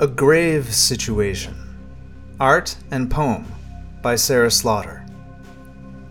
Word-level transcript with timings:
A 0.00 0.06
Grave 0.06 0.74
Situation 0.74 1.54
Art 2.40 2.74
and 2.90 3.10
Poem 3.10 3.44
by 4.00 4.16
Sarah 4.16 4.50
Slaughter. 4.50 5.04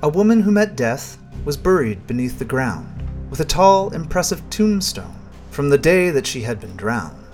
A 0.03 0.09
woman 0.09 0.41
who 0.41 0.51
met 0.51 0.75
death 0.75 1.17
was 1.43 1.57
buried 1.57 2.05
beneath 2.05 2.37
the 2.37 2.45
ground 2.45 3.01
with 3.31 3.39
a 3.39 3.45
tall, 3.45 3.89
impressive 3.89 4.47
tombstone 4.51 5.15
from 5.49 5.69
the 5.69 5.77
day 5.79 6.11
that 6.11 6.27
she 6.27 6.41
had 6.41 6.61
been 6.61 6.75
drowned. 6.77 7.25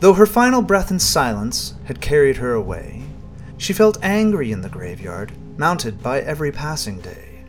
Though 0.00 0.12
her 0.12 0.26
final 0.26 0.60
breath 0.60 0.90
in 0.90 0.98
silence 0.98 1.72
had 1.86 2.02
carried 2.02 2.36
her 2.36 2.52
away, 2.52 3.04
she 3.56 3.72
felt 3.72 3.96
angry 4.02 4.52
in 4.52 4.60
the 4.60 4.68
graveyard, 4.68 5.32
mounted 5.56 6.02
by 6.02 6.20
every 6.20 6.52
passing 6.52 7.00
day. 7.00 7.46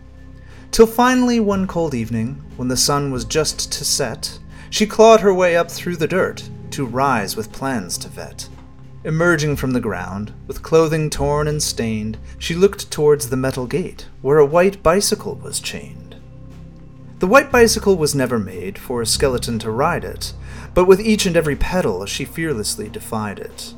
Till 0.71 0.87
finally, 0.87 1.41
one 1.41 1.67
cold 1.67 1.93
evening, 1.93 2.41
when 2.55 2.69
the 2.69 2.77
sun 2.77 3.11
was 3.11 3.25
just 3.25 3.69
to 3.73 3.83
set, 3.83 4.39
she 4.69 4.87
clawed 4.87 5.19
her 5.19 5.33
way 5.33 5.57
up 5.57 5.69
through 5.69 5.97
the 5.97 6.07
dirt 6.07 6.49
to 6.77 6.85
rise 6.85 7.35
with 7.35 7.51
plans 7.51 7.97
to 7.97 8.07
vet. 8.07 8.47
Emerging 9.03 9.55
from 9.55 9.71
the 9.71 9.79
ground, 9.79 10.31
with 10.45 10.61
clothing 10.61 11.09
torn 11.09 11.47
and 11.47 11.63
stained, 11.63 12.19
she 12.37 12.53
looked 12.53 12.91
towards 12.91 13.29
the 13.29 13.35
metal 13.35 13.65
gate, 13.65 14.05
where 14.21 14.37
a 14.37 14.45
white 14.45 14.83
bicycle 14.83 15.33
was 15.33 15.59
chained. 15.59 16.17
The 17.17 17.25
white 17.25 17.51
bicycle 17.51 17.97
was 17.97 18.13
never 18.13 18.37
made 18.37 18.77
for 18.77 19.01
a 19.01 19.07
skeleton 19.07 19.57
to 19.57 19.71
ride 19.71 20.03
it, 20.03 20.33
but 20.75 20.85
with 20.85 20.99
each 20.99 21.25
and 21.25 21.35
every 21.35 21.55
pedal 21.55 22.05
she 22.05 22.25
fearlessly 22.25 22.89
defied 22.89 23.39
it. 23.39 23.73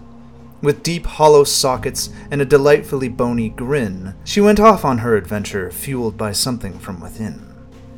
With 0.61 0.83
deep 0.83 1.05
hollow 1.05 1.45
sockets 1.45 2.09
and 2.29 2.41
a 2.41 2.45
delightfully 2.45 3.07
bony 3.07 3.47
grin, 3.47 4.13
she 4.25 4.41
went 4.41 4.59
off 4.59 4.83
on 4.83 4.97
her 4.97 5.15
adventure, 5.15 5.71
fueled 5.71 6.17
by 6.17 6.33
something 6.33 6.77
from 6.77 6.99
within. 6.99 7.45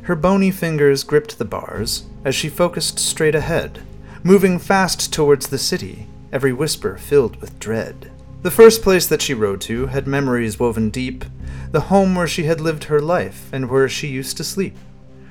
Her 0.02 0.14
bony 0.14 0.52
fingers 0.52 1.02
gripped 1.02 1.38
the 1.38 1.44
bars 1.44 2.04
as 2.24 2.36
she 2.36 2.48
focused 2.48 3.00
straight 3.00 3.34
ahead, 3.34 3.82
moving 4.24 4.58
fast 4.58 5.12
towards 5.12 5.48
the 5.48 5.58
city, 5.58 6.06
every 6.32 6.52
whisper 6.52 6.96
filled 6.96 7.36
with 7.40 7.58
dread. 7.58 8.10
The 8.42 8.50
first 8.50 8.82
place 8.82 9.06
that 9.06 9.22
she 9.22 9.34
rode 9.34 9.60
to 9.62 9.86
had 9.86 10.06
memories 10.06 10.58
woven 10.58 10.90
deep, 10.90 11.24
the 11.70 11.82
home 11.82 12.14
where 12.14 12.26
she 12.26 12.44
had 12.44 12.60
lived 12.60 12.84
her 12.84 13.00
life 13.00 13.52
and 13.52 13.68
where 13.68 13.88
she 13.88 14.08
used 14.08 14.36
to 14.36 14.44
sleep. 14.44 14.76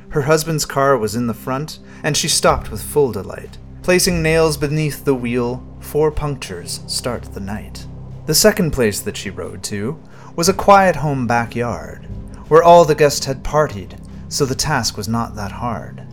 Her 0.10 0.24
husband's 0.24 0.66
car 0.66 0.98
was 0.98 1.16
in 1.16 1.28
the 1.28 1.34
front, 1.34 1.80
and 2.04 2.18
she 2.18 2.28
stopped 2.28 2.70
with 2.70 2.84
full 2.84 3.12
delight. 3.12 3.58
Placing 3.82 4.22
nails 4.22 4.58
beneath 4.58 5.06
the 5.06 5.16
wheel, 5.16 5.66
four 5.80 6.12
punctures 6.12 6.82
start 6.88 7.24
the 7.34 7.40
night. 7.40 7.86
The 8.26 8.36
second 8.36 8.72
place 8.72 9.00
that 9.02 9.18
she 9.18 9.30
rode 9.30 9.64
to 9.64 10.02
was 10.36 10.50
a 10.50 10.54
quiet 10.54 10.98
home 10.98 11.28
backyard, 11.28 12.06
where 12.50 12.64
all 12.64 12.86
the 12.86 12.96
guests 12.96 13.26
had 13.26 13.44
partied 13.44 13.98
so 14.32 14.46
the 14.46 14.56
task 14.56 14.96
was 14.96 15.10
not 15.10 15.36
that 15.36 15.52
hard. 15.52 16.08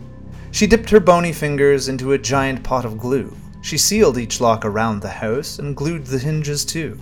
She 0.51 0.67
dipped 0.67 0.89
her 0.89 0.99
bony 0.99 1.31
fingers 1.31 1.87
into 1.87 2.13
a 2.13 2.17
giant 2.17 2.63
pot 2.63 2.85
of 2.85 2.97
glue. 2.97 3.35
She 3.61 3.77
sealed 3.77 4.17
each 4.17 4.41
lock 4.41 4.65
around 4.65 5.01
the 5.01 5.09
house 5.09 5.59
and 5.59 5.75
glued 5.75 6.05
the 6.05 6.17
hinges 6.17 6.65
too. 6.65 6.99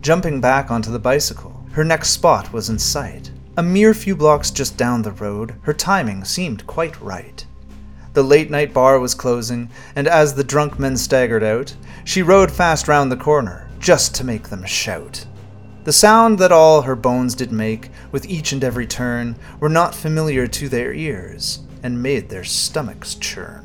Jumping 0.00 0.40
back 0.40 0.70
onto 0.70 0.90
the 0.90 0.98
bicycle, 0.98 1.64
her 1.72 1.84
next 1.84 2.10
spot 2.10 2.52
was 2.52 2.68
in 2.68 2.78
sight. 2.78 3.30
A 3.56 3.62
mere 3.62 3.94
few 3.94 4.14
blocks 4.14 4.50
just 4.50 4.76
down 4.76 5.02
the 5.02 5.12
road, 5.12 5.54
her 5.62 5.72
timing 5.72 6.24
seemed 6.24 6.66
quite 6.66 7.00
right. 7.00 7.44
The 8.12 8.22
late 8.22 8.50
night 8.50 8.72
bar 8.72 8.98
was 9.00 9.14
closing, 9.14 9.68
and 9.94 10.06
as 10.06 10.34
the 10.34 10.44
drunk 10.44 10.78
men 10.78 10.96
staggered 10.96 11.42
out, 11.42 11.74
she 12.04 12.22
rode 12.22 12.50
fast 12.50 12.88
round 12.88 13.10
the 13.10 13.16
corner, 13.16 13.68
just 13.78 14.14
to 14.14 14.24
make 14.24 14.48
them 14.48 14.64
shout. 14.64 15.26
The 15.86 15.92
sound 15.92 16.40
that 16.40 16.50
all 16.50 16.82
her 16.82 16.96
bones 16.96 17.36
did 17.36 17.52
make, 17.52 17.90
with 18.10 18.26
each 18.26 18.50
and 18.50 18.64
every 18.64 18.88
turn, 18.88 19.36
were 19.60 19.68
not 19.68 19.94
familiar 19.94 20.48
to 20.48 20.68
their 20.68 20.92
ears, 20.92 21.60
and 21.80 22.02
made 22.02 22.28
their 22.28 22.42
stomachs 22.42 23.14
churn. 23.14 23.64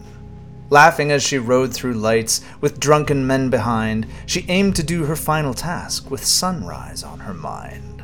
Laughing 0.69 1.11
as 1.11 1.23
she 1.23 1.39
rode 1.39 1.73
through 1.73 1.95
lights, 1.95 2.41
with 2.61 2.79
drunken 2.79 3.25
men 3.25 3.49
behind, 3.49 4.05
she 4.27 4.45
aimed 4.49 4.75
to 4.75 4.83
do 4.83 5.05
her 5.05 5.15
final 5.15 5.55
task, 5.55 6.11
with 6.11 6.23
sunrise 6.23 7.01
on 7.01 7.21
her 7.21 7.33
mind. 7.33 8.03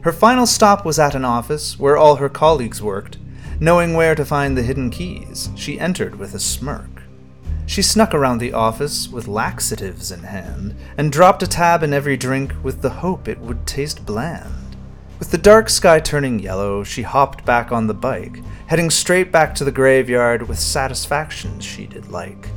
Her 0.00 0.12
final 0.12 0.46
stop 0.46 0.86
was 0.86 0.98
at 0.98 1.14
an 1.14 1.26
office 1.26 1.78
where 1.78 1.98
all 1.98 2.16
her 2.16 2.30
colleagues 2.30 2.80
worked. 2.80 3.18
Knowing 3.60 3.92
where 3.92 4.14
to 4.14 4.24
find 4.24 4.56
the 4.56 4.62
hidden 4.62 4.88
keys, 4.88 5.50
she 5.54 5.78
entered 5.78 6.14
with 6.14 6.32
a 6.32 6.40
smirk. 6.40 6.99
She 7.70 7.82
snuck 7.82 8.14
around 8.14 8.38
the 8.38 8.52
office 8.52 9.08
with 9.08 9.28
laxatives 9.28 10.10
in 10.10 10.24
hand, 10.24 10.74
and 10.98 11.12
dropped 11.12 11.44
a 11.44 11.46
tab 11.46 11.84
in 11.84 11.92
every 11.92 12.16
drink 12.16 12.52
with 12.64 12.82
the 12.82 12.90
hope 12.90 13.28
it 13.28 13.38
would 13.38 13.64
taste 13.64 14.04
bland. 14.04 14.74
With 15.20 15.30
the 15.30 15.38
dark 15.38 15.70
sky 15.70 16.00
turning 16.00 16.40
yellow, 16.40 16.82
she 16.82 17.02
hopped 17.02 17.44
back 17.44 17.70
on 17.70 17.86
the 17.86 17.94
bike, 17.94 18.42
heading 18.66 18.90
straight 18.90 19.30
back 19.30 19.54
to 19.54 19.64
the 19.64 19.70
graveyard 19.70 20.48
with 20.48 20.58
satisfactions 20.58 21.64
she 21.64 21.86
did 21.86 22.08
like. 22.08 22.48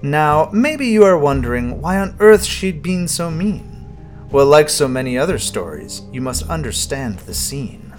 Now, 0.00 0.48
maybe 0.54 0.86
you 0.86 1.04
are 1.04 1.18
wondering 1.18 1.82
why 1.82 1.98
on 1.98 2.16
earth 2.18 2.44
she'd 2.44 2.82
been 2.82 3.08
so 3.08 3.30
mean. 3.30 3.86
Well, 4.30 4.46
like 4.46 4.70
so 4.70 4.88
many 4.88 5.18
other 5.18 5.38
stories, 5.38 6.00
you 6.12 6.22
must 6.22 6.48
understand 6.48 7.18
the 7.18 7.34
scene. 7.34 7.92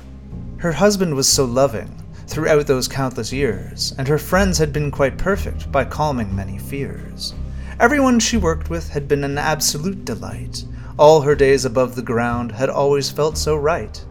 Her 0.57 0.71
husband 0.71 1.13
was 1.13 1.29
so 1.29 1.45
loving, 1.45 2.03
throughout 2.27 2.67
those 2.67 2.87
countless 2.87 3.33
years, 3.33 3.95
and 3.97 4.07
her 4.07 4.17
friends 4.17 4.57
had 4.57 4.71
been 4.71 4.91
quite 4.91 5.17
perfect 5.17 5.71
by 5.71 5.85
calming 5.85 6.35
many 6.35 6.57
fears. 6.57 7.33
Everyone 7.79 8.19
she 8.19 8.37
worked 8.37 8.69
with 8.69 8.89
had 8.89 9.07
been 9.07 9.23
an 9.23 9.37
absolute 9.37 10.03
delight. 10.03 10.63
All 10.97 11.21
her 11.21 11.35
days 11.35 11.63
above 11.63 11.95
the 11.95 12.01
ground 12.01 12.51
had 12.51 12.69
always 12.69 13.09
felt 13.09 13.37
so 13.37 13.55
right. 13.55 14.03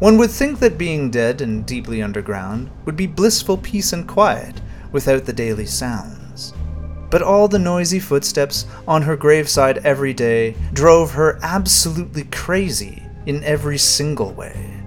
One 0.00 0.16
would 0.18 0.30
think 0.30 0.58
that 0.60 0.78
being 0.78 1.10
dead 1.10 1.40
and 1.40 1.66
deeply 1.66 2.02
underground 2.02 2.70
would 2.84 2.96
be 2.96 3.06
blissful 3.06 3.58
peace 3.58 3.92
and 3.92 4.08
quiet 4.08 4.60
without 4.92 5.24
the 5.24 5.32
daily 5.32 5.66
sounds. 5.66 6.54
But 7.10 7.22
all 7.22 7.48
the 7.48 7.58
noisy 7.58 8.00
footsteps 8.00 8.66
on 8.86 9.02
her 9.02 9.16
graveside 9.16 9.78
every 9.78 10.14
day 10.14 10.54
drove 10.72 11.10
her 11.12 11.38
absolutely 11.42 12.24
crazy 12.24 13.02
in 13.26 13.42
every 13.44 13.78
single 13.78 14.32
way. 14.32 14.79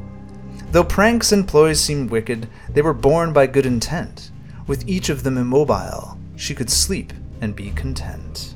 Though 0.74 0.84
pranks 0.84 1.32
and 1.32 1.48
ploys 1.48 1.80
seemed 1.80 2.10
wicked, 2.10 2.50
they 2.68 2.82
were 2.82 2.96
born 2.96 3.32
by 3.32 3.46
good 3.46 3.68
intent. 3.68 4.32
With 4.66 4.90
each 4.90 5.10
of 5.10 5.22
them 5.22 5.38
immobile, 5.38 6.18
she 6.36 6.56
could 6.56 6.72
sleep 6.72 7.14
and 7.42 7.56
be 7.56 7.70
content. 7.70 8.53